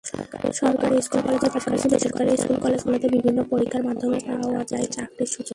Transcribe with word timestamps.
সরকারি 0.53 0.97
স্কুল-কলেজের 1.01 1.51
পাশাপাশি 1.51 1.87
বেসরকারি 1.89 2.31
স্কুল-কলেজগুলোতেও 2.37 3.09
বিভিন্ন 3.09 3.39
পরীক্ষার 3.43 3.83
মাধ্যমে 3.83 4.17
পাওয়া 4.27 4.63
যায় 4.63 4.85
চাকরির 4.85 5.27
সুযোগ। 5.27 5.49